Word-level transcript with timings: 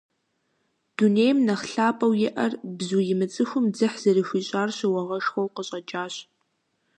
Дунейм 0.95 1.37
нэхъ 1.47 1.67
лъапӀэу 1.73 2.13
иӀэр 2.27 2.53
бзу 2.77 3.01
имыцӀыхум 3.13 3.65
дзыхь 3.73 3.97
зэрыхуищӀар 4.03 4.69
щыуагъэшхуэу 4.77 5.53
къыщӀэкӀащ. 5.55 6.15